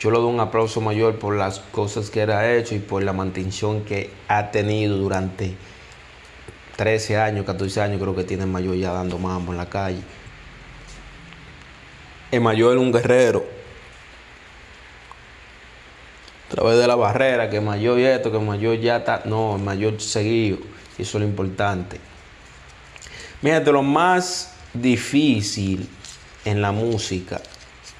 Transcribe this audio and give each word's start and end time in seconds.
Yo 0.00 0.12
le 0.12 0.18
doy 0.18 0.32
un 0.32 0.38
aplauso 0.38 0.80
mayor 0.80 1.18
por 1.18 1.34
las 1.34 1.58
cosas 1.58 2.10
que 2.10 2.22
él 2.22 2.30
ha 2.30 2.54
hecho 2.54 2.76
y 2.76 2.78
por 2.78 3.02
la 3.02 3.12
mantención 3.12 3.84
que 3.84 4.10
ha 4.28 4.52
tenido 4.52 4.96
durante 4.96 5.56
13 6.76 7.16
años, 7.16 7.44
14 7.44 7.80
años, 7.80 8.00
creo 8.00 8.14
que 8.14 8.22
tiene 8.22 8.44
el 8.44 8.48
mayor 8.48 8.76
ya 8.76 8.92
dando 8.92 9.18
mambo 9.18 9.50
en 9.50 9.58
la 9.58 9.68
calle. 9.68 10.00
El 12.30 12.42
mayor 12.42 12.76
es 12.76 12.80
un 12.80 12.92
guerrero. 12.92 13.44
A 16.46 16.50
través 16.54 16.78
de 16.78 16.86
la 16.86 16.94
barrera, 16.94 17.50
que 17.50 17.60
mayor 17.60 17.98
y 17.98 18.04
esto, 18.04 18.30
que 18.30 18.38
mayor 18.38 18.78
ya 18.78 18.98
está. 18.98 19.22
No, 19.24 19.56
el 19.56 19.62
mayor 19.62 20.00
seguido. 20.00 20.58
Eso 20.96 21.18
es 21.18 21.22
lo 21.22 21.24
importante. 21.24 21.98
Mira, 23.42 23.58
de 23.58 23.72
lo 23.72 23.82
más 23.82 24.54
difícil 24.72 25.88
en 26.44 26.62
la 26.62 26.70
música 26.70 27.40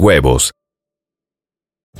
huevos. 0.00 0.52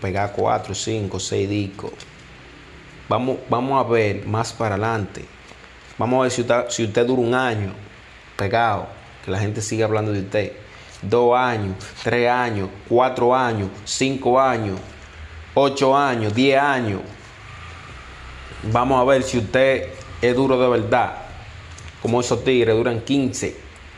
Pegar 0.00 0.32
cuatro, 0.32 0.74
cinco, 0.74 1.18
seis 1.18 1.48
discos. 1.48 1.92
Vamos, 3.08 3.38
vamos 3.48 3.84
a 3.84 3.88
ver 3.88 4.26
más 4.26 4.52
para 4.52 4.76
adelante. 4.76 5.24
Vamos 5.98 6.18
a 6.18 6.22
ver 6.22 6.30
si 6.30 6.40
usted, 6.42 6.64
si 6.68 6.84
usted 6.84 7.06
dura 7.06 7.20
un 7.22 7.34
año 7.34 7.72
pegado, 8.36 8.86
que 9.24 9.30
la 9.30 9.38
gente 9.38 9.60
siga 9.60 9.86
hablando 9.86 10.12
de 10.12 10.20
usted. 10.20 10.52
Dos 11.02 11.36
años, 11.36 11.76
tres 12.02 12.30
años, 12.30 12.68
cuatro 12.88 13.34
años, 13.34 13.68
cinco 13.84 14.40
años, 14.40 14.78
ocho 15.54 15.96
años, 15.96 16.34
diez 16.34 16.60
años. 16.60 17.00
Vamos 18.62 19.00
a 19.00 19.04
ver 19.04 19.24
si 19.24 19.38
usted 19.38 19.88
es 20.20 20.36
duro 20.36 20.58
de 20.58 20.68
verdad. 20.68 21.16
Como 22.00 22.20
esos 22.20 22.42
tigres 22.44 22.74
duran 22.76 23.00
15, 23.00 23.56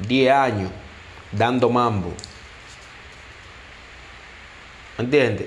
10 0.08 0.32
años 0.32 0.70
dando 1.32 1.70
mambo. 1.70 2.12
అంతే 4.98 5.20
అంతే. 5.26 5.46